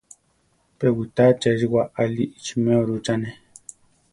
Pe 0.77 0.87
witá 0.97 1.23
achésiwa 1.31 1.81
aʼli 2.01 2.23
ichiméa 2.37 2.85
rúchane. 2.87 3.29